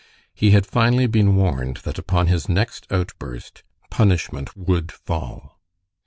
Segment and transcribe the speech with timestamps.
[0.33, 3.61] He had finally been warned that upon his next outburst
[3.91, 5.59] punishment would fall.